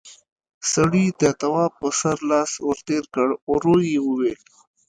[0.73, 4.39] سړي د تواب پر سر لاس ور تېر کړ، ورو يې وويل: